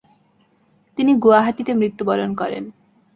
[0.97, 2.63] তিনি গুয়াহাটীতে মৃত্যুবরণ করেন।